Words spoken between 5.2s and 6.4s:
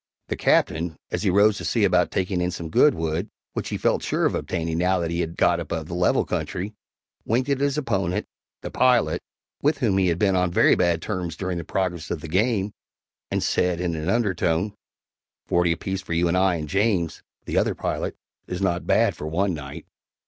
got above the level